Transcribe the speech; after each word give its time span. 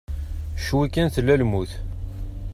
Cwi 0.63 0.87
kan 0.93 1.07
tella 1.15 1.35
lmut. 1.41 1.71